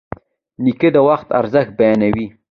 [0.63, 2.25] نیکه د وخت ارزښت بیانوي.